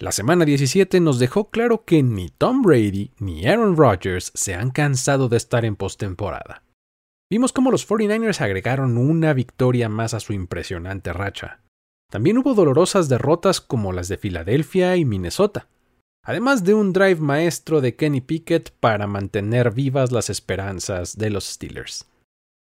[0.00, 4.70] La semana 17 nos dejó claro que ni Tom Brady ni Aaron Rodgers se han
[4.70, 6.62] cansado de estar en postemporada.
[7.28, 11.62] Vimos cómo los 49ers agregaron una victoria más a su impresionante racha.
[12.12, 15.66] También hubo dolorosas derrotas como las de Filadelfia y Minnesota,
[16.24, 21.44] además de un drive maestro de Kenny Pickett para mantener vivas las esperanzas de los
[21.44, 22.08] Steelers.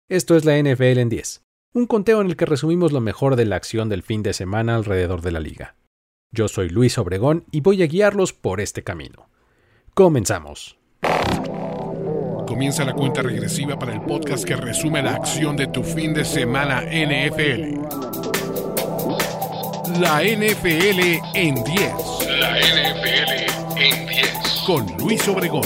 [0.10, 1.44] Esto es la NFL en 10,
[1.76, 4.76] un conteo en el que resumimos lo mejor de la acción del fin de semana
[4.76, 5.76] alrededor de la liga.
[6.32, 9.30] Yo soy Luis Obregón y voy a guiarlos por este camino.
[9.94, 10.78] Comenzamos.
[12.46, 16.26] Comienza la cuenta regresiva para el podcast que resume la acción de tu fin de
[16.26, 17.80] semana NFL.
[20.02, 21.00] La NFL
[21.34, 21.94] en 10.
[22.40, 24.64] La NFL en 10.
[24.66, 25.66] Con Luis Obregón.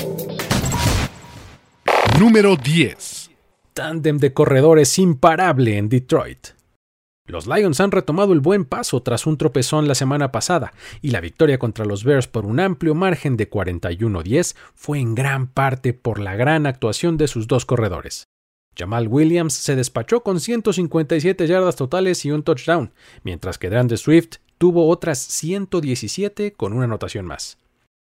[2.19, 3.31] Número 10.
[3.73, 6.60] Tándem de corredores imparable en Detroit.
[7.27, 11.21] Los Lions han retomado el buen paso tras un tropezón la semana pasada, y la
[11.21, 16.19] victoria contra los Bears por un amplio margen de 41-10 fue en gran parte por
[16.19, 18.25] la gran actuación de sus dos corredores.
[18.77, 24.37] Jamal Williams se despachó con 157 yardas totales y un touchdown, mientras que DeAndre Swift
[24.57, 27.57] tuvo otras 117 con una anotación más.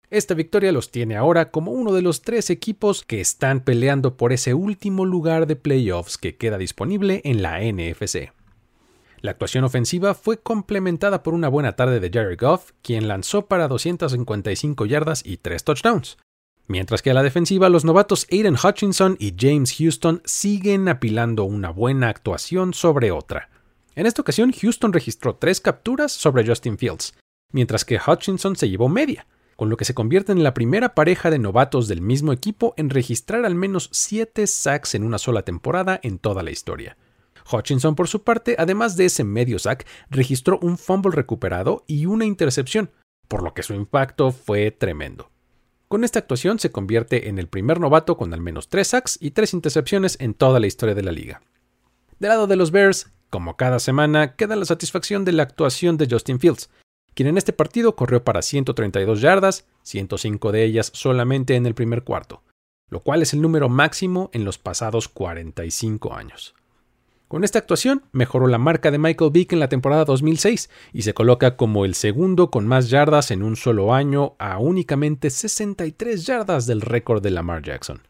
[0.09, 4.33] Esta victoria los tiene ahora como uno de los tres equipos que están peleando por
[4.33, 8.33] ese último lugar de playoffs que queda disponible en la NFC.
[9.21, 13.67] La actuación ofensiva fue complementada por una buena tarde de Jerry Goff, quien lanzó para
[13.67, 16.17] 255 yardas y 3 touchdowns.
[16.67, 21.69] Mientras que a la defensiva, los novatos Aiden Hutchinson y James Houston siguen apilando una
[21.69, 23.49] buena actuación sobre otra.
[23.93, 27.13] En esta ocasión, Houston registró tres capturas sobre Justin Fields,
[27.51, 31.29] mientras que Hutchinson se llevó media, con lo que se convierte en la primera pareja
[31.29, 35.99] de novatos del mismo equipo en registrar al menos 7 sacks en una sola temporada
[36.01, 36.97] en toda la historia.
[37.51, 42.25] Hutchinson, por su parte, además de ese medio sack, registró un fumble recuperado y una
[42.25, 42.91] intercepción,
[43.27, 45.29] por lo que su impacto fue tremendo.
[45.87, 49.31] Con esta actuación se convierte en el primer novato con al menos tres sacks y
[49.31, 51.41] tres intercepciones en toda la historia de la liga.
[52.19, 56.07] Del lado de los Bears, como cada semana, queda la satisfacción de la actuación de
[56.09, 56.69] Justin Fields,
[57.13, 62.03] quien en este partido corrió para 132 yardas, 105 de ellas solamente en el primer
[62.03, 62.41] cuarto,
[62.89, 66.55] lo cual es el número máximo en los pasados 45 años.
[67.31, 71.13] Con esta actuación mejoró la marca de Michael Vick en la temporada 2006 y se
[71.13, 76.65] coloca como el segundo con más yardas en un solo año a únicamente 63 yardas
[76.65, 78.01] del récord de Lamar Jackson.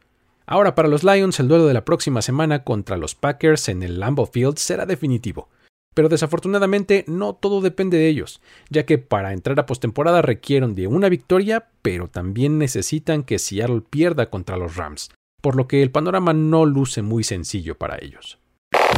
[0.47, 3.99] Ahora para los Lions el duelo de la próxima semana contra los Packers en el
[3.99, 5.49] Lambeau Field será definitivo.
[5.93, 10.87] Pero desafortunadamente no todo depende de ellos, ya que para entrar a postemporada requieren de
[10.87, 15.11] una victoria, pero también necesitan que Seattle pierda contra los Rams,
[15.43, 18.40] por lo que el panorama no luce muy sencillo para ellos.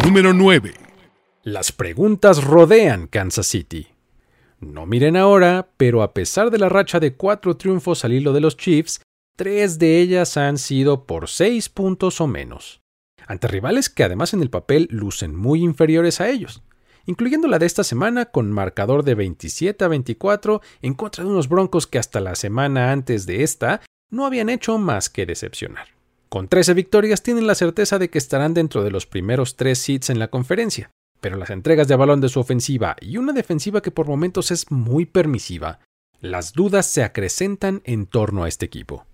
[0.01, 0.73] Número 9.
[1.43, 3.87] Las preguntas rodean Kansas City.
[4.59, 8.41] No miren ahora, pero a pesar de la racha de cuatro triunfos al hilo de
[8.41, 9.01] los Chiefs,
[9.37, 12.81] tres de ellas han sido por seis puntos o menos,
[13.27, 16.63] ante rivales que además en el papel lucen muy inferiores a ellos,
[17.05, 21.47] incluyendo la de esta semana con marcador de 27 a 24 en contra de unos
[21.47, 25.92] Broncos que hasta la semana antes de esta no habían hecho más que decepcionar.
[26.33, 30.09] Con 13 victorias tienen la certeza de que estarán dentro de los primeros tres seeds
[30.09, 30.89] en la conferencia,
[31.21, 34.71] pero las entregas de balón de su ofensiva y una defensiva que por momentos es
[34.71, 35.81] muy permisiva,
[36.21, 39.05] las dudas se acrecentan en torno a este equipo.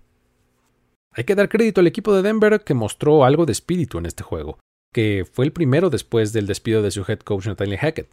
[1.12, 4.22] Hay que dar crédito al equipo de Denver que mostró algo de espíritu en este
[4.22, 4.58] juego,
[4.90, 8.08] que fue el primero después del despido de su head coach Nathaniel Hackett.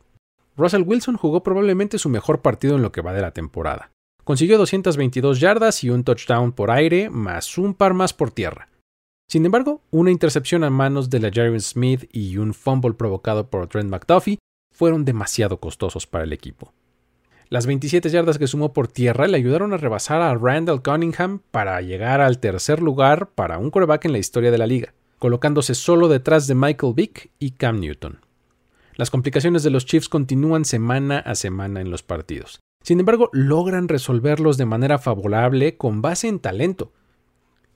[0.57, 3.89] Russell Wilson jugó probablemente su mejor partido en lo que va de la temporada.
[4.25, 8.67] Consiguió 222 yardas y un touchdown por aire, más un par más por tierra.
[9.29, 13.67] Sin embargo, una intercepción a manos de la Jerry Smith y un fumble provocado por
[13.67, 14.39] Trent McDuffie
[14.73, 16.71] fueron demasiado costosos para el equipo.
[17.49, 21.81] Las 27 yardas que sumó por tierra le ayudaron a rebasar a Randall Cunningham para
[21.81, 26.07] llegar al tercer lugar para un quarterback en la historia de la liga, colocándose solo
[26.07, 28.21] detrás de Michael Vick y Cam Newton.
[28.95, 32.61] Las complicaciones de los Chiefs continúan semana a semana en los partidos.
[32.81, 36.93] Sin embargo, logran resolverlos de manera favorable con base en talento.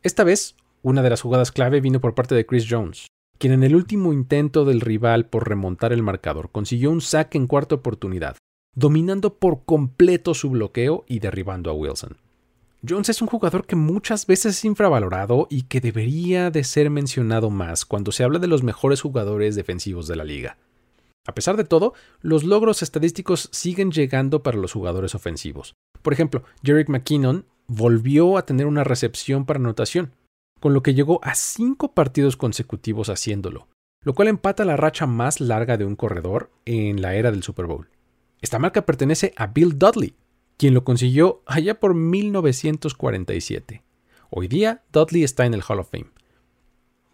[0.02, 3.08] Esta vez, una de las jugadas clave vino por parte de Chris Jones,
[3.38, 7.48] quien en el último intento del rival por remontar el marcador consiguió un saque en
[7.48, 8.38] cuarta oportunidad,
[8.76, 12.18] dominando por completo su bloqueo y derribando a Wilson.
[12.88, 17.52] Jones es un jugador que muchas veces es infravalorado y que debería de ser mencionado
[17.52, 20.58] más cuando se habla de los mejores jugadores defensivos de la liga.
[21.28, 25.76] A pesar de todo, los logros estadísticos siguen llegando para los jugadores ofensivos.
[26.02, 30.14] Por ejemplo, Jerick McKinnon volvió a tener una recepción para anotación,
[30.62, 33.68] con lo que llegó a cinco partidos consecutivos haciéndolo,
[34.04, 37.66] lo cual empata la racha más larga de un corredor en la era del Super
[37.66, 37.90] Bowl.
[38.42, 40.16] Esta marca pertenece a Bill Dudley,
[40.58, 43.84] quien lo consiguió allá por 1947.
[44.30, 46.12] Hoy día, Dudley está en el Hall of Fame.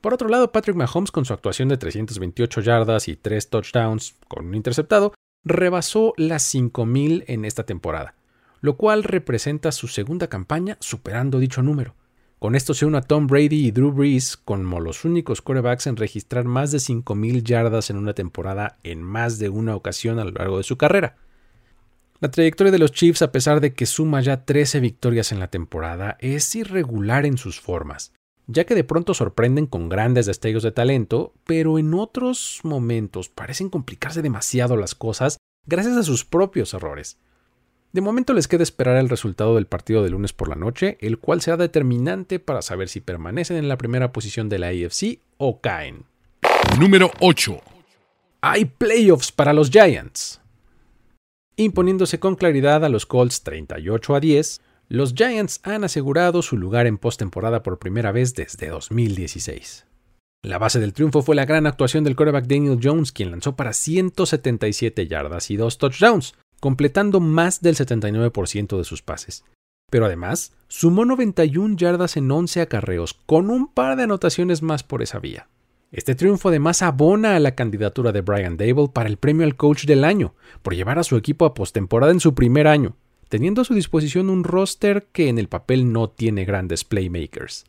[0.01, 4.47] Por otro lado, Patrick Mahomes, con su actuación de 328 yardas y 3 touchdowns con
[4.47, 5.13] un interceptado,
[5.45, 8.15] rebasó las 5000 en esta temporada,
[8.59, 11.95] lo cual representa su segunda campaña superando dicho número.
[12.39, 15.95] Con esto se une a Tom Brady y Drew Brees como los únicos quarterbacks en
[15.95, 20.31] registrar más de 5000 yardas en una temporada en más de una ocasión a lo
[20.31, 21.15] largo de su carrera.
[22.19, 25.47] La trayectoria de los Chiefs, a pesar de que suma ya 13 victorias en la
[25.47, 28.13] temporada, es irregular en sus formas,
[28.45, 33.69] ya que de pronto sorprenden con grandes destellos de talento, pero en otros momentos parecen
[33.69, 37.17] complicarse demasiado las cosas gracias a sus propios errores.
[37.97, 41.17] De momento les queda esperar el resultado del partido de lunes por la noche, el
[41.17, 45.61] cual será determinante para saber si permanecen en la primera posición de la AFC o
[45.61, 46.05] caen.
[46.79, 47.59] Número 8.
[48.41, 50.41] Hay playoffs para los Giants.
[51.55, 56.85] Imponiéndose con claridad a los Colts 38 a 10, los Giants han asegurado su lugar
[56.85, 59.87] en postemporada por primera vez desde 2016.
[60.43, 63.73] La base del triunfo fue la gran actuación del quarterback Daniel Jones, quien lanzó para
[63.73, 69.43] 177 yardas y dos touchdowns, completando más del 79% de sus pases.
[69.89, 75.01] Pero además, sumó 91 yardas en 11 acarreos, con un par de anotaciones más por
[75.01, 75.47] esa vía.
[75.91, 79.85] Este triunfo además abona a la candidatura de Brian Dable para el premio al coach
[79.85, 82.97] del año, por llevar a su equipo a postemporada en su primer año,
[83.29, 87.65] teniendo a su disposición un roster que en el papel no tiene grandes playmakers.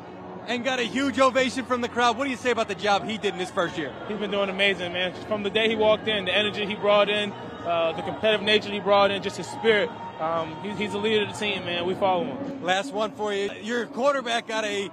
[0.46, 2.16] and got a huge ovation from the crowd.
[2.16, 3.92] What do you say about the job he did in his first year?
[4.08, 5.12] He's been doing amazing, man.
[5.26, 8.70] From the day he walked in, the energy he brought in, uh, the competitive nature
[8.70, 9.90] he brought in, just his spirit.
[10.20, 11.86] Um, he, he's the leader of the team, man.
[11.86, 12.62] We follow him.
[12.62, 13.50] Last one for you.
[13.62, 14.90] Your quarterback got a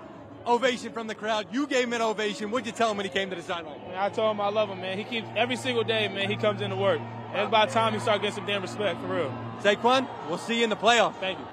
[0.47, 1.47] ovation from the crowd.
[1.51, 2.49] You gave him an ovation.
[2.49, 3.79] What'd you tell him when he came to the sideline?
[3.95, 4.97] I told him I love him, man.
[4.97, 6.29] He keeps every single day, man.
[6.29, 6.99] He comes into work.
[7.33, 9.31] And it's about time he start getting some damn respect, for real.
[9.63, 11.15] Saquon, we'll see you in the playoffs.
[11.19, 11.45] Thank you.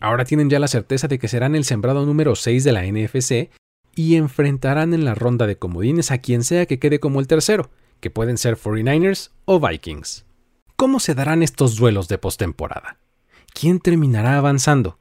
[0.00, 3.50] Ahora tienen ya la certeza de que serán el sembrado número 6 de la NFC
[3.94, 7.70] y enfrentarán en la ronda de comodines a quien sea que quede como el tercero,
[8.00, 10.26] que pueden ser 49ers o Vikings.
[10.76, 12.98] ¿Cómo se darán estos duelos de postemporada?
[13.52, 14.98] ¿Quién terminará avanzando?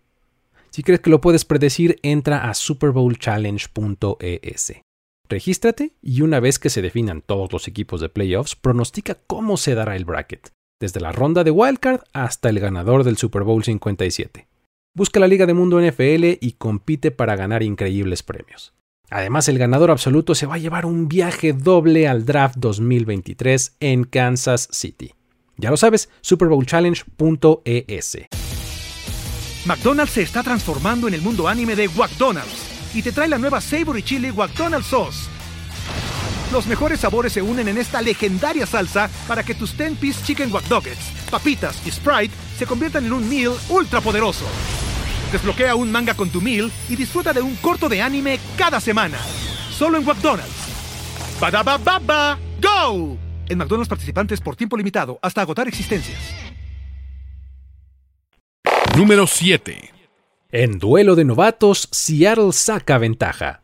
[0.70, 4.83] Si crees que lo puedes predecir, entra a superbowlchallenge.es.
[5.34, 9.74] Regístrate y una vez que se definan todos los equipos de playoffs, pronostica cómo se
[9.74, 14.48] dará el bracket, desde la ronda de wildcard hasta el ganador del Super Bowl 57.
[14.96, 18.76] Busca la Liga de Mundo NFL y compite para ganar increíbles premios.
[19.10, 24.04] Además, el ganador absoluto se va a llevar un viaje doble al draft 2023 en
[24.04, 25.16] Kansas City.
[25.58, 28.18] Ya lo sabes, superbowlchallenge.es.
[29.66, 33.62] McDonald's se está transformando en el mundo anime de McDonald's y te trae la nueva
[33.62, 35.30] Savory Chili McDonald's Sauce.
[36.52, 40.66] Los mejores sabores se unen en esta legendaria salsa para que tus 10-piece chicken wack
[41.32, 44.46] papitas y Sprite se conviertan en un meal ultra poderoso.
[45.32, 49.18] Desbloquea un manga con tu meal y disfruta de un corto de anime cada semana.
[49.72, 50.54] Solo en McDonald's.
[51.40, 53.18] Badaba baba, go!
[53.50, 56.20] En McDonald's participantes por tiempo limitado hasta agotar existencias.
[58.96, 59.93] Número 7.
[60.56, 63.64] En duelo de novatos, Seattle saca ventaja.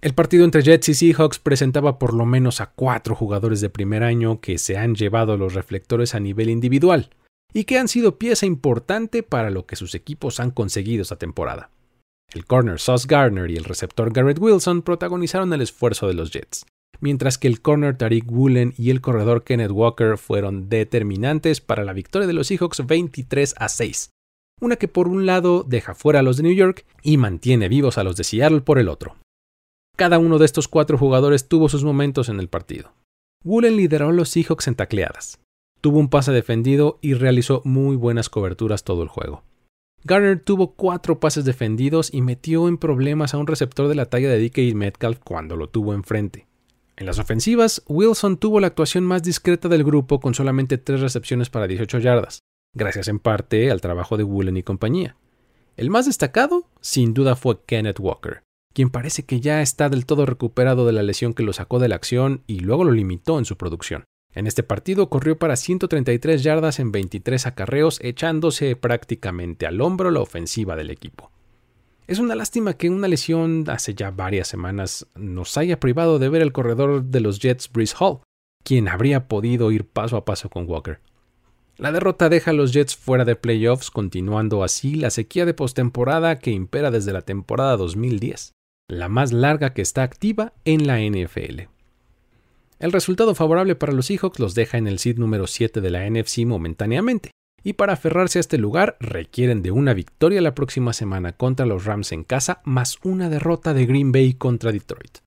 [0.00, 4.02] El partido entre Jets y Seahawks presentaba por lo menos a cuatro jugadores de primer
[4.02, 7.10] año que se han llevado los reflectores a nivel individual,
[7.52, 11.70] y que han sido pieza importante para lo que sus equipos han conseguido esta temporada.
[12.34, 16.66] El corner Sauce Gardner y el receptor Garrett Wilson protagonizaron el esfuerzo de los Jets,
[16.98, 21.92] mientras que el corner Tariq Woolen y el corredor Kenneth Walker fueron determinantes para la
[21.92, 24.10] victoria de los Seahawks 23 a 6,
[24.62, 27.98] una que por un lado deja fuera a los de New York y mantiene vivos
[27.98, 29.16] a los de Seattle por el otro.
[29.96, 32.92] Cada uno de estos cuatro jugadores tuvo sus momentos en el partido.
[33.44, 35.40] Woolen lideró a los Seahawks en tacleadas,
[35.80, 39.42] tuvo un pase defendido y realizó muy buenas coberturas todo el juego.
[40.04, 44.28] Garner tuvo cuatro pases defendidos y metió en problemas a un receptor de la talla
[44.28, 46.46] de DK Metcalf cuando lo tuvo enfrente.
[46.96, 51.50] En las ofensivas, Wilson tuvo la actuación más discreta del grupo con solamente tres recepciones
[51.50, 52.40] para 18 yardas,
[52.74, 55.16] gracias en parte al trabajo de Woolen y compañía.
[55.76, 58.42] El más destacado, sin duda, fue Kenneth Walker,
[58.74, 61.88] quien parece que ya está del todo recuperado de la lesión que lo sacó de
[61.88, 64.04] la acción y luego lo limitó en su producción.
[64.34, 70.20] En este partido corrió para 133 yardas en 23 acarreos, echándose prácticamente al hombro la
[70.20, 71.30] ofensiva del equipo.
[72.06, 76.42] Es una lástima que una lesión hace ya varias semanas nos haya privado de ver
[76.42, 78.20] al corredor de los Jets Breeze Hall,
[78.64, 81.00] quien habría podido ir paso a paso con Walker.
[81.78, 86.38] La derrota deja a los Jets fuera de playoffs, continuando así la sequía de postemporada
[86.38, 88.52] que impera desde la temporada 2010,
[88.88, 91.62] la más larga que está activa en la NFL.
[92.78, 96.08] El resultado favorable para los Seahawks los deja en el seed número 7 de la
[96.08, 97.30] NFC momentáneamente,
[97.64, 101.84] y para aferrarse a este lugar requieren de una victoria la próxima semana contra los
[101.84, 105.18] Rams en casa más una derrota de Green Bay contra Detroit.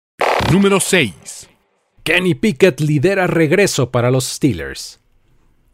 [0.52, 1.50] Número 6.
[2.04, 5.00] Kenny Pickett lidera regreso para los Steelers.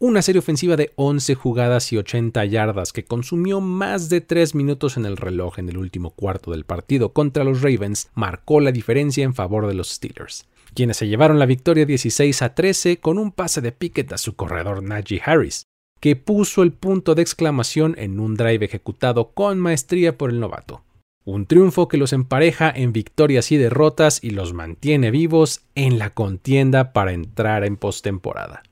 [0.04, 4.98] Una serie ofensiva de 11 jugadas y 80 yardas que consumió más de 3 minutos
[4.98, 9.24] en el reloj en el último cuarto del partido contra los Ravens marcó la diferencia
[9.24, 13.32] en favor de los Steelers quienes se llevaron la victoria 16 a 13 con un
[13.32, 15.66] pase de Pickett a su corredor Najee Harris,
[16.00, 20.82] que puso el punto de exclamación en un drive ejecutado con maestría por el novato.
[21.24, 26.10] Un triunfo que los empareja en victorias y derrotas y los mantiene vivos en la
[26.10, 28.64] contienda para entrar en postemporada.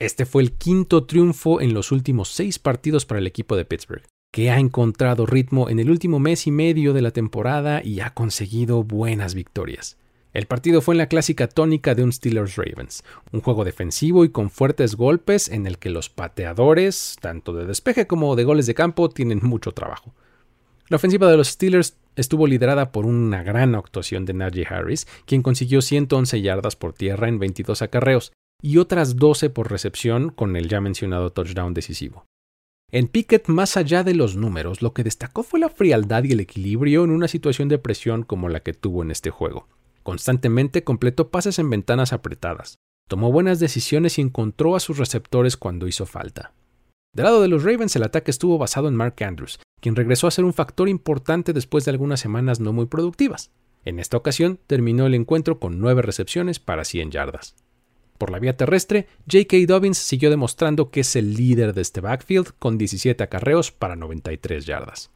[0.00, 4.02] Este fue el quinto triunfo en los últimos seis partidos para el equipo de Pittsburgh,
[4.32, 8.10] que ha encontrado ritmo en el último mes y medio de la temporada y ha
[8.10, 9.96] conseguido buenas victorias.
[10.32, 14.30] El partido fue en la clásica tónica de un Steelers Ravens, un juego defensivo y
[14.30, 18.74] con fuertes golpes en el que los pateadores, tanto de despeje como de goles de
[18.74, 20.12] campo, tienen mucho trabajo.
[20.88, 25.42] La ofensiva de los Steelers estuvo liderada por una gran actuación de Najee Harris, quien
[25.42, 30.68] consiguió 111 yardas por tierra en 22 acarreos y otras 12 por recepción con el
[30.68, 32.24] ya mencionado touchdown decisivo.
[32.90, 36.40] En Pickett, más allá de los números, lo que destacó fue la frialdad y el
[36.40, 39.68] equilibrio en una situación de presión como la que tuvo en este juego.
[40.02, 42.76] Constantemente completó pases en ventanas apretadas,
[43.08, 46.52] tomó buenas decisiones y encontró a sus receptores cuando hizo falta.
[47.14, 50.30] Del lado de los Ravens el ataque estuvo basado en Mark Andrews, quien regresó a
[50.30, 53.50] ser un factor importante después de algunas semanas no muy productivas.
[53.84, 57.54] En esta ocasión terminó el encuentro con nueve recepciones para 100 yardas.
[58.18, 59.56] Por la vía terrestre, J.K.
[59.66, 64.64] Dobbins siguió demostrando que es el líder de este backfield con 17 acarreos para 93
[64.64, 65.10] yardas.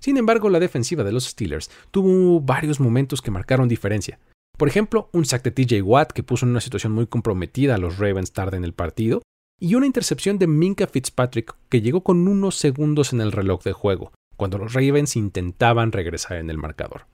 [0.00, 4.18] Sin embargo, la defensiva de los Steelers tuvo varios momentos que marcaron diferencia.
[4.58, 7.78] Por ejemplo, un sack de TJ Watt que puso en una situación muy comprometida a
[7.78, 9.22] los Ravens tarde en el partido,
[9.60, 13.72] y una intercepción de Minka Fitzpatrick que llegó con unos segundos en el reloj de
[13.72, 17.06] juego, cuando los Ravens intentaban regresar en el marcador.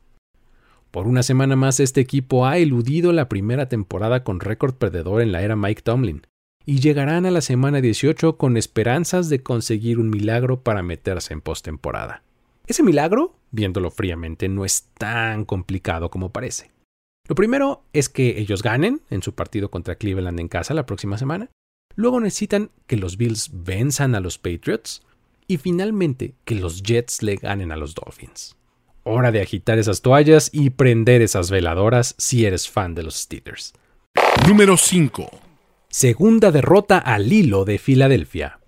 [0.91, 5.33] Por una semana más este equipo ha eludido la primera temporada con récord perdedor en
[5.33, 6.23] la era Mike Tomlin,
[6.65, 11.41] y llegarán a la semana 18 con esperanzas de conseguir un milagro para meterse en
[11.41, 12.23] postemporada.
[12.67, 16.71] Ese milagro, viéndolo fríamente, no es tan complicado como parece.
[17.27, 21.17] Lo primero es que ellos ganen en su partido contra Cleveland en casa la próxima
[21.17, 21.51] semana.
[21.95, 25.03] Luego necesitan que los Bills venzan a los Patriots.
[25.47, 28.57] Y finalmente que los Jets le ganen a los Dolphins.
[29.11, 33.73] Hora de agitar esas toallas y prender esas veladoras si eres fan de los Steelers.
[34.47, 35.31] Número 5.
[35.89, 38.61] Segunda derrota al hilo de Filadelfia.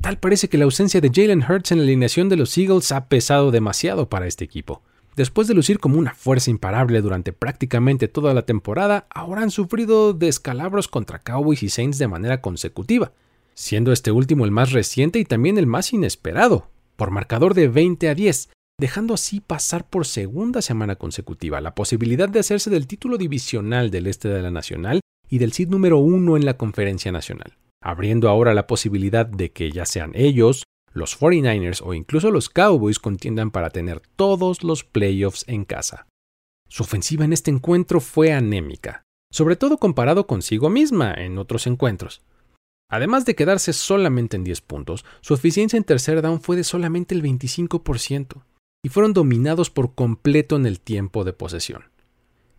[0.00, 3.06] Tal parece que la ausencia de Jalen Hurts en la alineación de los Eagles ha
[3.06, 4.82] pesado demasiado para este equipo.
[5.14, 10.12] Después de lucir como una fuerza imparable durante prácticamente toda la temporada, ahora han sufrido
[10.12, 13.12] descalabros contra Cowboys y Saints de manera consecutiva,
[13.54, 18.08] siendo este último el más reciente y también el más inesperado, por marcador de 20
[18.08, 18.48] a 10,
[18.80, 24.06] dejando así pasar por segunda semana consecutiva la posibilidad de hacerse del título divisional del
[24.06, 28.54] este de la Nacional y del seed número uno en la Conferencia Nacional abriendo ahora
[28.54, 33.70] la posibilidad de que ya sean ellos, los 49ers o incluso los Cowboys contiendan para
[33.70, 36.06] tener todos los playoffs en casa.
[36.68, 42.22] Su ofensiva en este encuentro fue anémica, sobre todo comparado consigo misma en otros encuentros.
[42.90, 47.14] Además de quedarse solamente en 10 puntos, su eficiencia en tercer down fue de solamente
[47.14, 48.42] el 25%
[48.82, 51.84] y fueron dominados por completo en el tiempo de posesión.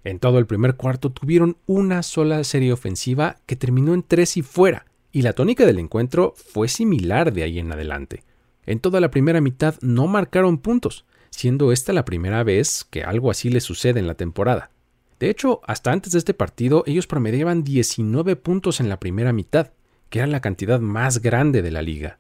[0.04, 4.42] En todo el primer cuarto tuvieron una sola serie ofensiva que terminó en 3 y
[4.42, 8.24] fuera, y la tónica del encuentro fue similar de ahí en adelante.
[8.66, 13.32] En toda la primera mitad no marcaron puntos, siendo esta la primera vez que algo
[13.32, 14.72] así les sucede en la temporada.
[15.20, 19.72] De hecho, hasta antes de este partido ellos promediaban 19 puntos en la primera mitad,
[20.10, 22.20] que era la cantidad más grande de la liga.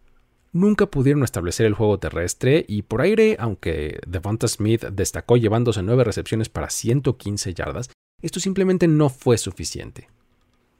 [0.51, 6.03] Nunca pudieron establecer el juego terrestre y por aire, aunque Devonta Smith destacó llevándose 9
[6.03, 7.91] recepciones para 115 yardas,
[8.21, 10.09] esto simplemente no fue suficiente.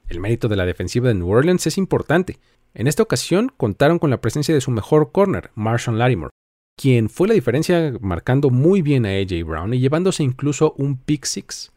[0.08, 2.40] El mérito de la defensiva de New Orleans es importante.
[2.74, 6.32] En esta ocasión contaron con la presencia de su mejor corner, Marshall Lattimore,
[6.76, 11.26] quien fue la diferencia marcando muy bien a AJ Brown y llevándose incluso un pick
[11.26, 11.72] six.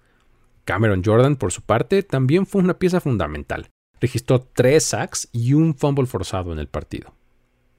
[0.65, 3.69] Cameron Jordan, por su parte, también fue una pieza fundamental.
[4.01, 7.15] Registró tres sacks y un fumble forzado en el partido.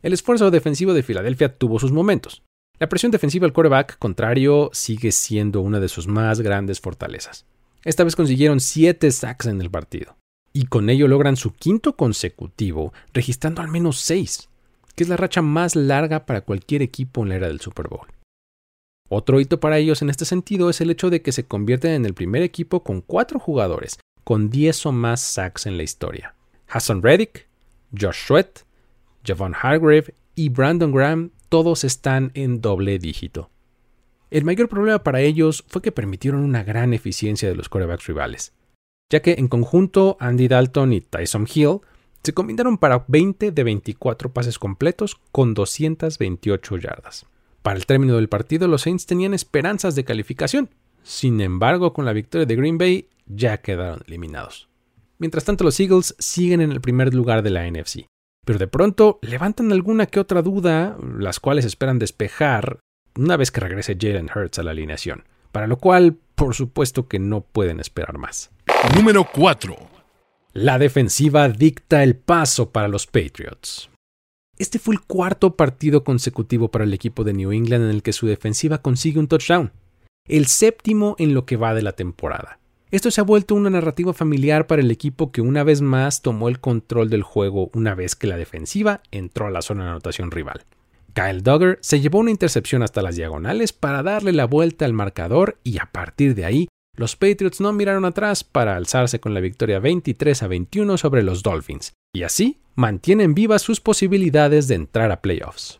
[0.04, 2.44] El esfuerzo defensivo de Filadelfia tuvo sus momentos.
[2.78, 7.46] La presión defensiva al quarterback contrario sigue siendo una de sus más grandes fortalezas.
[7.86, 10.18] Esta vez consiguieron siete sacks en el partido,
[10.52, 14.50] y con ello logran su quinto consecutivo, registrando al menos seis
[14.96, 18.08] que es la racha más larga para cualquier equipo en la era del Super Bowl.
[19.10, 22.06] Otro hito para ellos en este sentido es el hecho de que se convierten en
[22.06, 26.36] el primer equipo con cuatro jugadores con 10 o más sacks en la historia.
[26.68, 27.48] Hassan Reddick,
[28.00, 28.60] Josh Sweat,
[29.26, 33.50] Javon Hargrave y Brandon Graham todos están en doble dígito.
[34.32, 38.54] El mayor problema para ellos fue que permitieron una gran eficiencia de los quarterbacks rivales,
[39.12, 41.82] ya que en conjunto Andy Dalton y Tyson Hill
[42.24, 47.26] se combinaron para 20 de 24 pases completos con 228 yardas.
[47.62, 50.70] Para el término del partido, los Saints tenían esperanzas de calificación.
[51.04, 54.70] Sin embargo, con la victoria de Green Bay, ya quedaron eliminados.
[55.20, 58.06] Mientras tanto, los Eagles siguen en el primer lugar de la NFC.
[58.46, 62.80] Pero de pronto levantan alguna que otra duda, las cuales esperan despejar
[63.16, 65.24] una vez que regrese Jalen Hurts a la alineación.
[65.52, 68.52] Para lo cual, por supuesto que no pueden esperar más.
[68.96, 69.76] Número 4.
[70.54, 73.90] La defensiva dicta el paso para los Patriots.
[74.58, 78.14] Este fue el cuarto partido consecutivo para el equipo de New England en el que
[78.14, 79.72] su defensiva consigue un touchdown,
[80.28, 82.60] el séptimo en lo que va de la temporada.
[82.94, 86.48] Esto se ha vuelto una narrativa familiar para el equipo que una vez más tomó
[86.48, 90.30] el control del juego una vez que la defensiva entró a la zona de anotación
[90.30, 90.64] rival.
[91.16, 95.58] Kyle Duggar se llevó una intercepción hasta las diagonales para darle la vuelta al marcador
[95.64, 99.80] y a partir de ahí los Patriots no miraron atrás para alzarse con la victoria
[99.80, 105.20] 23 a 21 sobre los Dolphins, y así mantienen vivas sus posibilidades de entrar a
[105.20, 105.80] playoffs.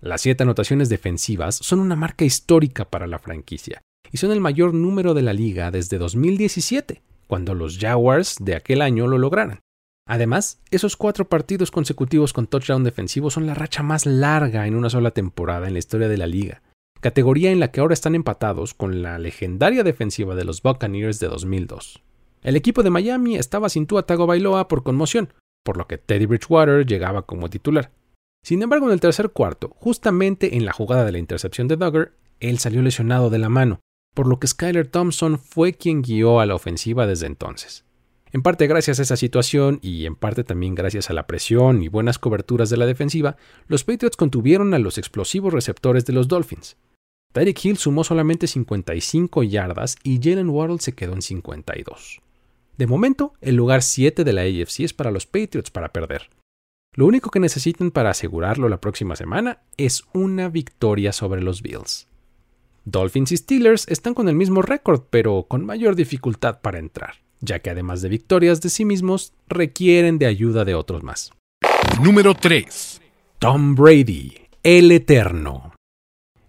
[0.00, 3.80] Las siete anotaciones defensivas son una marca histórica para la franquicia,
[4.12, 8.82] y son el mayor número de la liga desde 2017, cuando los Jaguars de aquel
[8.82, 9.60] año lo lograron.
[10.06, 14.90] Además, esos cuatro partidos consecutivos con touchdown defensivo son la racha más larga en una
[14.90, 16.62] sola temporada en la historia de la liga,
[17.00, 21.28] categoría en la que ahora están empatados con la legendaria defensiva de los Buccaneers de
[21.28, 22.02] 2002.
[22.42, 25.32] El equipo de Miami estaba sin Tua Tagovailoa por conmoción,
[25.64, 27.92] por lo que Teddy Bridgewater llegaba como titular.
[28.44, 32.12] Sin embargo, en el tercer cuarto, justamente en la jugada de la intercepción de Duggar,
[32.40, 33.80] él salió lesionado de la mano,
[34.14, 37.84] por lo que Skyler Thompson fue quien guió a la ofensiva desde entonces.
[38.32, 41.88] En parte gracias a esa situación y en parte también gracias a la presión y
[41.88, 46.76] buenas coberturas de la defensiva, los Patriots contuvieron a los explosivos receptores de los Dolphins.
[47.32, 52.20] Tyreek Hill sumó solamente 55 yardas y Jalen Waddle se quedó en 52.
[52.78, 56.30] De momento, el lugar 7 de la AFC es para los Patriots para perder.
[56.94, 62.06] Lo único que necesitan para asegurarlo la próxima semana es una victoria sobre los Bills.
[62.84, 67.60] Dolphins y Steelers están con el mismo récord, pero con mayor dificultad para entrar, ya
[67.60, 71.32] que además de victorias de sí mismos, requieren de ayuda de otros más.
[72.02, 73.00] Número 3.
[73.38, 75.72] Tom Brady, el Eterno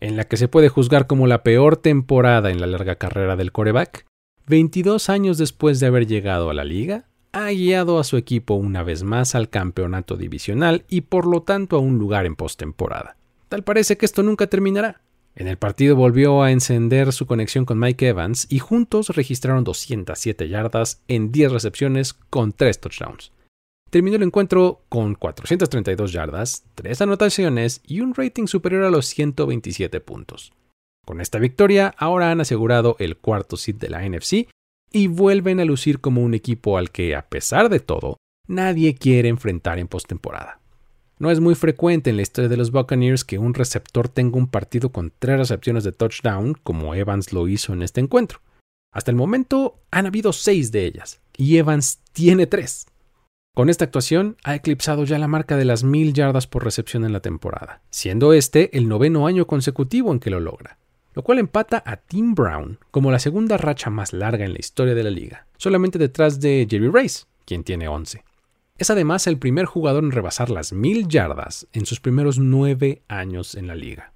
[0.03, 3.53] en la que se puede juzgar como la peor temporada en la larga carrera del
[3.53, 4.05] coreback,
[4.47, 8.83] 22 años después de haber llegado a la liga, ha guiado a su equipo una
[8.83, 13.15] vez más al campeonato divisional y por lo tanto a un lugar en postemporada.
[13.47, 15.02] Tal parece que esto nunca terminará.
[15.35, 20.47] En el partido volvió a encender su conexión con Mike Evans y juntos registraron 207
[20.47, 23.31] yardas en 10 recepciones con 3 touchdowns
[23.93, 29.99] terminó el encuentro con 432 yardas, 3 anotaciones y un rating superior a los 127
[29.99, 30.51] puntos.
[31.05, 34.49] Con esta victoria, ahora han asegurado el cuarto seed de la NFC
[34.91, 38.17] y vuelven a lucir como un equipo al que, a pesar de todo,
[38.47, 40.59] nadie quiere enfrentar en postemporada.
[41.23, 44.47] No es muy frecuente en la historia de los Buccaneers que un receptor tenga un
[44.47, 48.41] partido con tres recepciones de touchdown como Evans lo hizo en este encuentro.
[48.91, 52.87] Hasta el momento han habido seis de ellas, y Evans tiene tres.
[53.55, 57.13] Con esta actuación ha eclipsado ya la marca de las mil yardas por recepción en
[57.13, 60.77] la temporada, siendo este el noveno año consecutivo en que lo logra,
[61.13, 64.93] lo cual empata a Tim Brown como la segunda racha más larga en la historia
[64.93, 68.25] de la liga, solamente detrás de Jerry Rice, quien tiene 11.
[68.77, 73.55] Es además el primer jugador en rebasar las mil yardas en sus primeros nueve años
[73.55, 74.13] en la liga.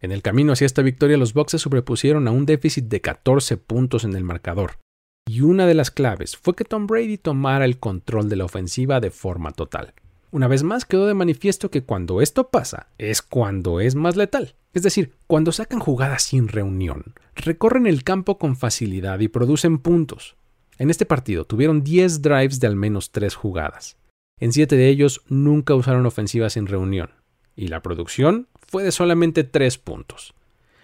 [0.00, 3.56] En el camino hacia esta victoria, los Bucks se sobrepusieron a un déficit de 14
[3.56, 4.78] puntos en el marcador,
[5.24, 8.98] y una de las claves fue que Tom Brady tomara el control de la ofensiva
[8.98, 9.94] de forma total.
[10.32, 14.56] Una vez más quedó de manifiesto que cuando esto pasa es cuando es más letal.
[14.72, 20.36] Es decir, cuando sacan jugadas sin reunión, recorren el campo con facilidad y producen puntos.
[20.82, 23.96] En este partido tuvieron 10 drives de al menos 3 jugadas.
[24.40, 27.10] En 7 de ellos nunca usaron ofensivas sin reunión,
[27.54, 30.34] y la producción fue de solamente 3 puntos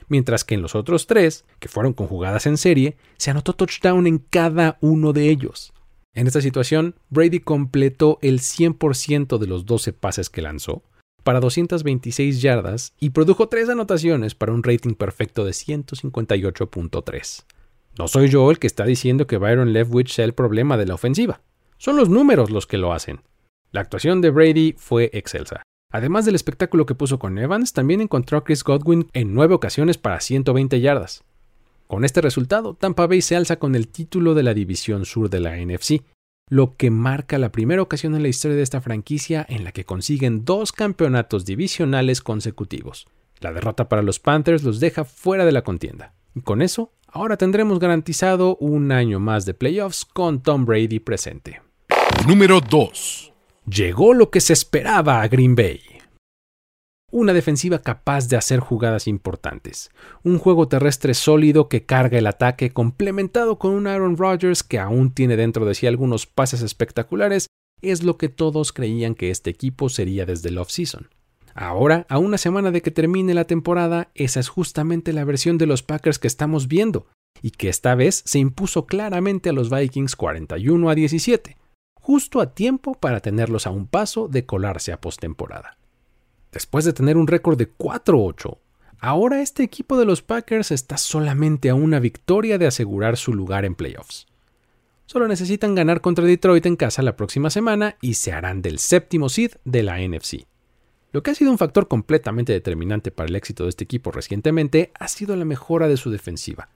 [0.07, 4.19] mientras que en los otros tres, que fueron conjugadas en serie, se anotó touchdown en
[4.19, 5.73] cada uno de ellos.
[6.15, 10.83] En esta situación, Brady completó el 100% de los 12 pases que lanzó
[11.25, 17.45] para 226 yardas y produjo tres anotaciones para un rating perfecto de 158.3.
[17.99, 20.95] No soy yo el que está diciendo que Byron Leftwich sea el problema de la
[20.95, 21.41] ofensiva.
[21.79, 23.23] Son los números los que lo hacen.
[23.73, 25.63] La actuación de Brady fue excelsa.
[25.91, 29.99] Además del espectáculo que puso con Evans, también encontró a Chris Godwin en nueve ocasiones
[29.99, 31.25] para 120 yardas.
[31.89, 35.41] Con este resultado, Tampa Bay se alza con el título de la División Sur de
[35.41, 36.03] la NFC,
[36.51, 39.85] lo que marca la primera ocasión en la historia de esta franquicia en la que
[39.85, 43.09] consiguen dos campeonatos divisionales consecutivos.
[43.41, 46.15] La derrota para los Panthers los deja fuera de la contienda.
[46.35, 51.61] Y con eso, ahora tendremos garantizado un año más de playoffs con Tom Brady presente.
[52.27, 53.33] Número 2
[53.69, 55.81] llegó lo que se esperaba a Green Bay.
[57.11, 59.91] Una defensiva capaz de hacer jugadas importantes,
[60.23, 65.13] un juego terrestre sólido que carga el ataque complementado con un Aaron Rodgers que aún
[65.13, 67.47] tiene dentro de sí algunos pases espectaculares,
[67.81, 71.09] es lo que todos creían que este equipo sería desde el offseason.
[71.61, 75.67] Ahora, a una semana de que termine la temporada, esa es justamente la versión de
[75.67, 77.09] los Packers que estamos viendo,
[77.43, 81.57] y que esta vez se impuso claramente a los Vikings 41 a 17
[82.09, 85.77] justo a tiempo para tenerlos a un paso de colarse a postemporada.
[86.53, 88.57] Después de tener un récord de 4-8,
[89.01, 93.67] ahora este equipo de los Packers está solamente a una victoria de asegurar su lugar
[93.67, 94.27] en playoffs.
[95.05, 99.29] Solo necesitan ganar contra Detroit en casa la próxima semana y se harán del séptimo
[99.29, 100.47] seed de la NFC.
[101.11, 104.93] Lo que ha sido un factor completamente determinante para el éxito de este equipo recientemente
[104.99, 106.69] ha sido la mejora de su defensiva,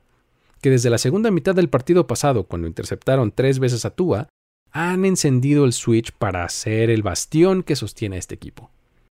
[0.62, 4.28] que desde la segunda mitad del partido pasado, cuando interceptaron tres veces a Tua,
[4.70, 8.70] han encendido el Switch para ser el bastión que sostiene a este equipo.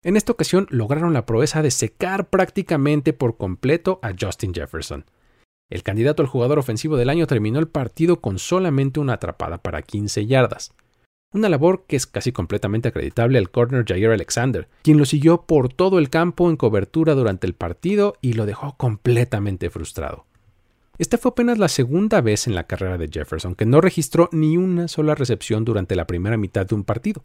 [0.04, 5.06] En esta ocasión lograron la proeza de secar prácticamente por completo a Justin Jefferson.
[5.69, 9.82] El candidato al jugador ofensivo del año terminó el partido con solamente una atrapada para
[9.82, 10.73] 15 yardas.
[11.34, 15.74] Una labor que es casi completamente acreditable al corner Jair Alexander, quien lo siguió por
[15.74, 20.28] todo el campo en cobertura durante el partido y lo dejó completamente frustrado.
[21.00, 24.58] Esta fue apenas la segunda vez en la carrera de Jefferson que no registró ni
[24.58, 27.24] una sola recepción durante la primera mitad de un partido,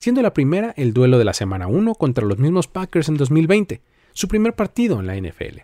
[0.00, 3.80] siendo la primera el duelo de la semana 1 contra los mismos Packers en 2020,
[4.12, 5.60] su primer partido en la NFL.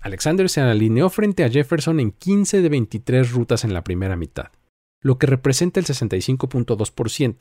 [0.00, 4.46] Alexander se alineó frente a Jefferson en 15 de 23 rutas en la primera mitad,
[5.02, 7.36] lo que representa el 65.2%,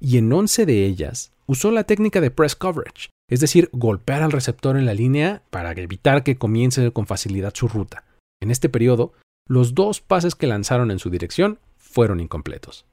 [0.00, 4.32] y en 11 de ellas usó la técnica de press coverage, es decir, golpear al
[4.32, 8.04] receptor en la línea para evitar que comience con facilidad su ruta.
[8.40, 9.12] En este periodo,
[9.48, 12.84] los dos pases que lanzaron en su dirección fueron incompletos.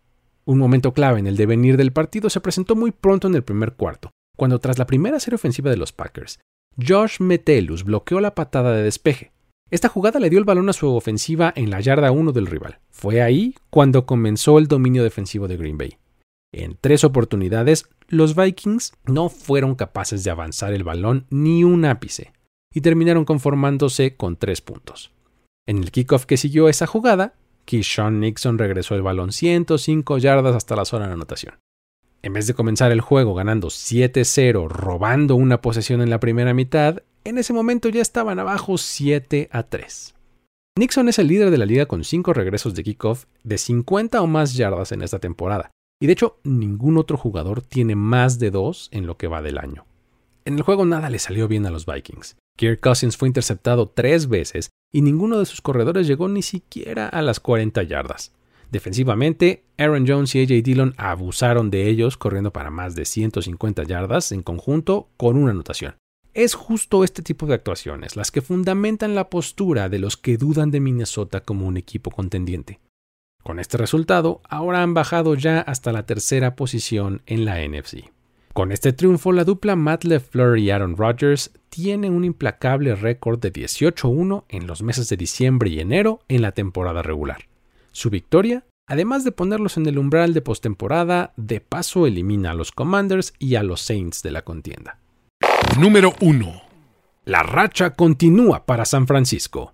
[0.46, 3.74] Un momento clave en el devenir del partido se presentó muy pronto en el primer
[3.74, 6.39] cuarto, cuando tras la primera serie ofensiva de los Packers,
[6.78, 9.32] Josh Metellus bloqueó la patada de despeje.
[9.71, 12.80] Esta jugada le dio el balón a su ofensiva en la yarda 1 del rival.
[12.91, 15.97] Fue ahí cuando comenzó el dominio defensivo de Green Bay.
[16.54, 22.32] En tres oportunidades, los Vikings no fueron capaces de avanzar el balón ni un ápice
[22.73, 25.12] y terminaron conformándose con tres puntos.
[25.67, 27.34] En el kickoff que siguió esa jugada,
[27.65, 31.56] Keyshawn Nixon regresó el balón 105 yardas hasta la zona de anotación.
[32.21, 37.04] En vez de comenzar el juego ganando 7-0, robando una posesión en la primera mitad,
[37.24, 40.14] en ese momento ya estaban abajo 7 3.
[40.78, 44.28] Nixon es el líder de la liga con 5 regresos de kickoff de 50 o
[44.28, 48.90] más yardas en esta temporada, y de hecho ningún otro jugador tiene más de 2
[48.92, 49.86] en lo que va del año.
[50.46, 52.36] En el juego nada le salió bien a los Vikings.
[52.58, 57.22] Kirk Cousins fue interceptado tres veces y ninguno de sus corredores llegó ni siquiera a
[57.22, 58.34] las 40 yardas.
[58.72, 64.32] Defensivamente, Aaron Jones y AJ Dillon abusaron de ellos corriendo para más de 150 yardas
[64.32, 65.96] en conjunto con una anotación.
[66.34, 70.72] Es justo este tipo de actuaciones las que fundamentan la postura de los que dudan
[70.72, 72.80] de Minnesota como un equipo contendiente.
[73.43, 78.10] Con este resultado, ahora han bajado ya hasta la tercera posición en la NFC.
[78.52, 83.54] Con este triunfo, la dupla Matt LeFleur y Aaron Rodgers tiene un implacable récord de
[83.54, 87.48] 18-1 en los meses de diciembre y enero en la temporada regular.
[87.91, 92.72] Su victoria, además de ponerlos en el umbral de postemporada, de paso elimina a los
[92.72, 95.03] Commanders y a los Saints de la contienda.
[95.80, 96.62] Número 1.
[97.26, 99.74] La racha continúa para San Francisco.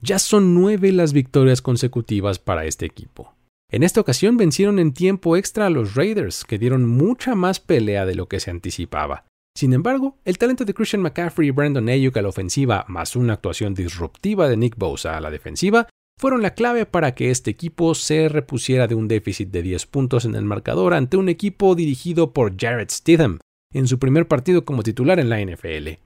[0.00, 3.34] Ya son nueve las victorias consecutivas para este equipo.
[3.68, 8.06] En esta ocasión vencieron en tiempo extra a los Raiders, que dieron mucha más pelea
[8.06, 9.24] de lo que se anticipaba.
[9.56, 13.34] Sin embargo, el talento de Christian McCaffrey y Brandon Ayuk a la ofensiva, más una
[13.34, 17.96] actuación disruptiva de Nick Bosa a la defensiva, fueron la clave para que este equipo
[17.96, 22.32] se repusiera de un déficit de 10 puntos en el marcador ante un equipo dirigido
[22.32, 23.40] por Jared Stidham
[23.72, 25.98] en su primer partido como titular en la NFL.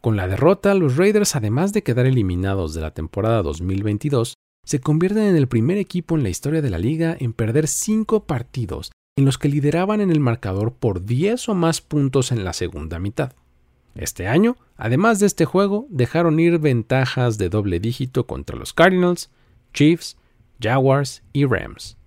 [0.00, 5.24] Con la derrota, los Raiders, además de quedar eliminados de la temporada 2022, se convierten
[5.24, 9.24] en el primer equipo en la historia de la liga en perder cinco partidos en
[9.24, 13.32] los que lideraban en el marcador por 10 o más puntos en la segunda mitad.
[13.94, 19.30] Este año, además de este juego, dejaron ir ventajas de doble dígito contra los Cardinals,
[19.74, 20.16] Chiefs,
[20.60, 21.98] Jaguars y Rams.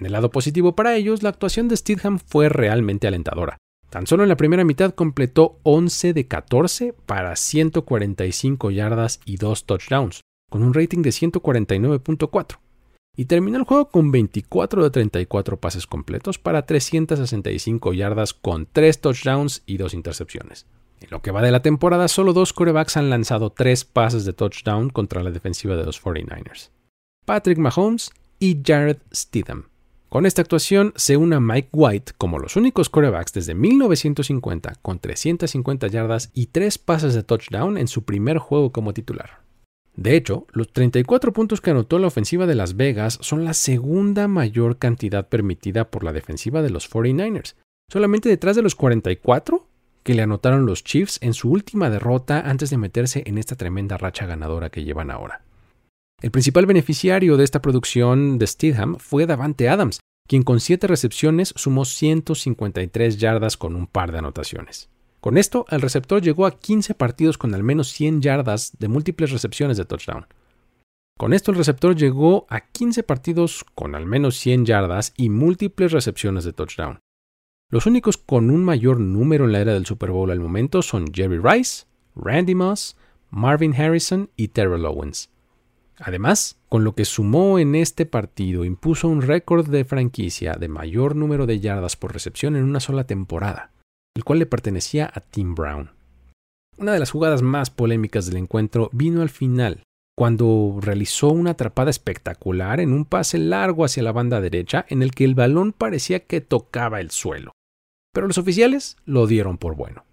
[0.00, 3.58] En el lado positivo para ellos, la actuación de Stidham fue realmente alentadora.
[3.90, 9.64] Tan solo en la primera mitad completó 11 de 14 para 145 yardas y 2
[9.64, 10.20] touchdowns,
[10.50, 12.58] con un rating de 149.4,
[13.16, 19.00] y terminó el juego con 24 de 34 pases completos para 365 yardas con 3
[19.00, 20.66] touchdowns y 2 intercepciones.
[21.00, 24.32] En lo que va de la temporada, solo dos corebacks han lanzado 3 pases de
[24.32, 26.70] touchdown contra la defensiva de los 49ers.
[27.24, 29.66] Patrick Mahomes y Jared Stidham.
[30.08, 35.88] Con esta actuación se une Mike White como los únicos corebacks desde 1950 con 350
[35.88, 39.40] yardas y 3 pases de touchdown en su primer juego como titular.
[39.96, 44.28] De hecho, los 34 puntos que anotó la ofensiva de Las Vegas son la segunda
[44.28, 47.54] mayor cantidad permitida por la defensiva de los 49ers,
[47.90, 49.66] solamente detrás de los 44
[50.04, 53.96] que le anotaron los Chiefs en su última derrota antes de meterse en esta tremenda
[53.96, 55.45] racha ganadora que llevan ahora.
[56.22, 61.52] El principal beneficiario de esta producción de Stidham fue Davante Adams, quien con 7 recepciones
[61.56, 64.88] sumó 153 yardas con un par de anotaciones.
[65.20, 69.30] Con esto, el receptor llegó a 15 partidos con al menos 100 yardas de múltiples
[69.30, 70.26] recepciones de touchdown.
[71.18, 75.92] Con esto, el receptor llegó a 15 partidos con al menos 100 yardas y múltiples
[75.92, 76.98] recepciones de touchdown.
[77.70, 81.12] Los únicos con un mayor número en la era del Super Bowl al momento son
[81.12, 82.96] Jerry Rice, Randy Moss,
[83.30, 85.30] Marvin Harrison y Terrell Owens.
[85.98, 91.16] Además, con lo que sumó en este partido, impuso un récord de franquicia de mayor
[91.16, 93.72] número de yardas por recepción en una sola temporada
[94.16, 95.90] el cual le pertenecía a Tim Brown.
[96.78, 99.82] Una de las jugadas más polémicas del encuentro vino al final,
[100.16, 105.10] cuando realizó una atrapada espectacular en un pase largo hacia la banda derecha en el
[105.10, 107.52] que el balón parecía que tocaba el suelo.
[108.14, 110.05] Pero los oficiales lo dieron por bueno.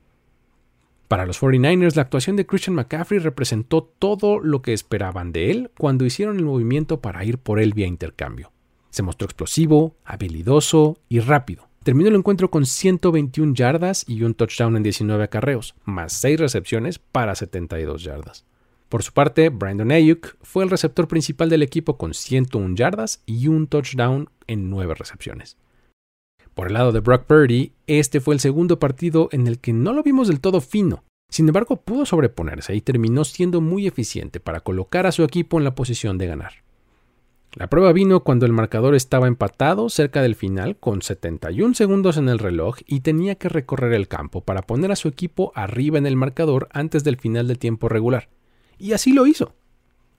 [1.13, 5.69] Para los 49ers, la actuación de Christian McCaffrey representó todo lo que esperaban de él
[5.78, 8.52] cuando hicieron el movimiento para ir por él vía intercambio.
[8.89, 11.69] Se mostró explosivo, habilidoso y rápido.
[11.84, 16.97] Terminó el encuentro con 121 yardas y un touchdown en 19 acarreos, más 6 recepciones
[16.97, 18.47] para 72 yardas.
[18.89, 23.49] Por su parte, Brandon Ayuk fue el receptor principal del equipo con 101 yardas y
[23.49, 25.58] un touchdown en 9 recepciones.
[26.54, 29.94] Por el lado de Brock Purdy, este fue el segundo partido en el que no
[29.94, 31.04] lo vimos del todo fino.
[31.30, 35.63] Sin embargo, pudo sobreponerse y terminó siendo muy eficiente para colocar a su equipo en
[35.63, 36.63] la posición de ganar.
[37.56, 42.30] La prueba vino cuando el marcador estaba empatado cerca del final con 71 segundos en
[42.30, 46.08] el reloj y tenía que recorrer el campo para poner a su equipo arriba en
[46.08, 48.30] el marcador antes del final del tiempo regular.
[48.80, 49.54] Y así lo hizo.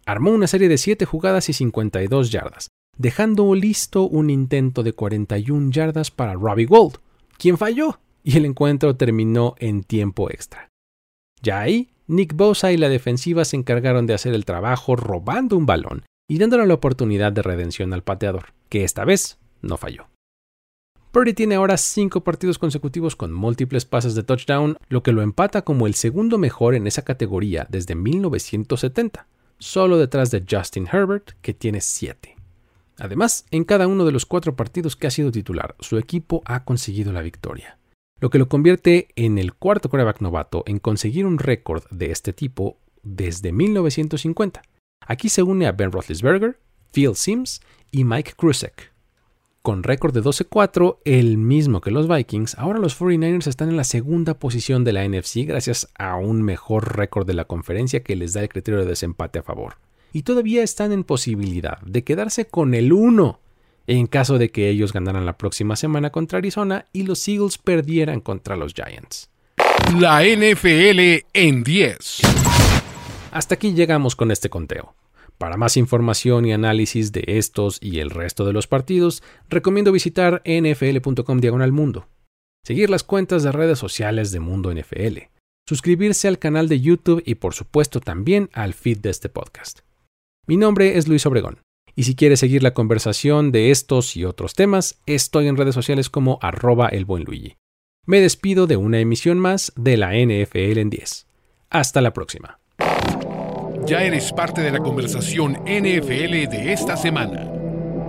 [0.06, 5.70] Armó una serie de 7 jugadas y 52 yardas, dejando listo un intento de 41
[5.70, 6.98] yardas para Robbie Gold,
[7.38, 10.68] quien falló, y el encuentro terminó en tiempo extra.
[11.42, 15.66] Ya ahí, Nick Bosa y la defensiva se encargaron de hacer el trabajo robando un
[15.66, 20.06] balón y dándole la oportunidad de redención al pateador, que esta vez no falló.
[21.14, 25.62] Purdy tiene ahora cinco partidos consecutivos con múltiples pases de touchdown, lo que lo empata
[25.62, 29.28] como el segundo mejor en esa categoría desde 1970,
[29.58, 32.33] solo detrás de Justin Herbert, que tiene siete.
[32.98, 36.64] Además, en cada uno de los cuatro partidos que ha sido titular, su equipo ha
[36.64, 37.78] conseguido la victoria,
[38.20, 42.32] lo que lo convierte en el cuarto quarterback novato en conseguir un récord de este
[42.32, 44.62] tipo desde 1950
[45.06, 46.58] Aquí se une a Ben Roethlisberger,
[46.92, 48.92] Phil Sims y Mike Krusek.
[49.62, 53.84] Con récord de 12-4, el mismo que los Vikings, ahora los 49ers están en la
[53.84, 58.34] segunda posición de la NFC gracias a un mejor récord de la conferencia que les
[58.34, 59.76] da el criterio de desempate a favor.
[60.14, 63.40] Y todavía están en posibilidad de quedarse con el 1
[63.88, 68.20] en caso de que ellos ganaran la próxima semana contra Arizona y los Eagles perdieran
[68.20, 69.28] contra los Giants.
[69.98, 72.20] La NFL en 10.
[73.32, 74.94] Hasta aquí llegamos con este conteo.
[75.36, 80.42] Para más información y análisis de estos y el resto de los partidos, recomiendo visitar
[80.46, 82.06] nfl.com diagonal mundo,
[82.64, 85.18] seguir las cuentas de redes sociales de Mundo NFL,
[85.68, 89.80] suscribirse al canal de YouTube y por supuesto también al feed de este podcast.
[90.46, 91.60] Mi nombre es Luis Obregón,
[91.96, 96.10] y si quieres seguir la conversación de estos y otros temas, estoy en redes sociales
[96.10, 97.56] como arroba el buen Luigi.
[98.04, 101.26] Me despido de una emisión más de la NFL en 10.
[101.70, 102.58] Hasta la próxima.
[103.86, 107.50] Ya eres parte de la conversación NFL de esta semana.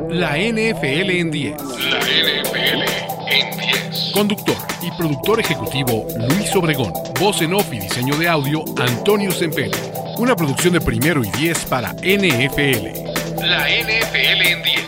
[0.10, 1.56] La NFL en 10.
[1.90, 2.84] La NFL
[3.30, 4.12] en 10.
[4.14, 6.92] Conductor y productor ejecutivo Luis Obregón.
[7.18, 10.05] Voz en off y diseño de audio Antonio Sempere.
[10.18, 12.88] Una producción de primero y 10 para NFL.
[13.42, 14.86] La NFL en 10.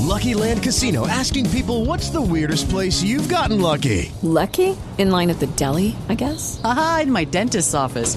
[0.00, 4.10] Lucky Land Casino asking people what's the weirdest place you've gotten lucky?
[4.22, 4.76] Lucky?
[4.98, 6.60] In line at the deli, I guess?
[6.64, 8.16] Aha, in my dentist's office.